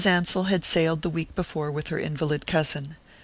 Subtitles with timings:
[0.03, 2.95] Ansell had sailed the week before with her invalid cousin.